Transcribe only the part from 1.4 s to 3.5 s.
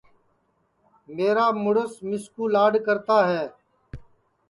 مُرس مِسکُو لاڈؔکا ہے